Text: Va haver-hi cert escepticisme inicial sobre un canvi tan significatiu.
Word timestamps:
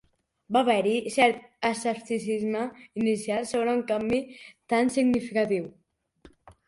Va 0.55 0.61
haver-hi 0.63 0.93
cert 1.17 1.43
escepticisme 1.69 2.63
inicial 3.03 3.45
sobre 3.51 3.77
un 3.81 3.85
canvi 3.95 4.23
tan 4.75 4.91
significatiu. 4.97 5.69